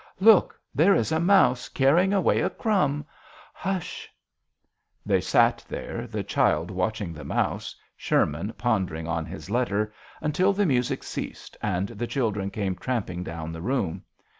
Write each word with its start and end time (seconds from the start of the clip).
"Look, 0.33 0.59
there 0.73 0.95
is 0.95 1.11
a 1.11 1.19
mouse 1.19 1.69
carry 1.69 2.05
ing 2.05 2.11
away 2.11 2.41
a 2.41 2.49
crumb. 2.49 3.05
Hush!" 3.53 4.09
They 5.05 5.21
sat 5.21 5.63
there, 5.69 6.07
the 6.07 6.23
child 6.23 6.71
watching 6.71 7.13
the 7.13 7.23
mouse, 7.23 7.75
Sherman 7.95 8.53
pondering 8.57 9.07
on 9.07 9.27
his 9.27 9.51
letter, 9.51 9.93
until 10.19 10.53
the 10.53 10.65
music 10.65 11.03
ceased 11.03 11.55
and 11.61 11.89
the 11.89 12.07
children 12.07 12.49
came 12.49 12.73
tramping 12.75 13.23
down 13.23 13.51
the 13.51 13.61
room. 13.61 14.01